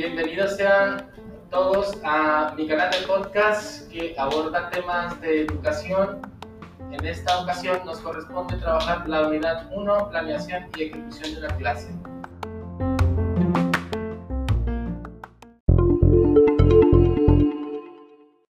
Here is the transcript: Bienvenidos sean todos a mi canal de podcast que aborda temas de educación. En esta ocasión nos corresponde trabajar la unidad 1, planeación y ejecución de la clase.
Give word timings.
Bienvenidos 0.00 0.54
sean 0.54 1.10
todos 1.50 1.98
a 2.04 2.54
mi 2.56 2.68
canal 2.68 2.88
de 2.92 2.98
podcast 2.98 3.90
que 3.90 4.14
aborda 4.16 4.70
temas 4.70 5.20
de 5.20 5.40
educación. 5.40 6.20
En 6.92 7.04
esta 7.04 7.40
ocasión 7.40 7.80
nos 7.84 7.98
corresponde 7.98 8.58
trabajar 8.58 9.08
la 9.08 9.26
unidad 9.26 9.68
1, 9.72 10.10
planeación 10.10 10.68
y 10.76 10.84
ejecución 10.84 11.34
de 11.34 11.40
la 11.40 11.56
clase. 11.56 11.88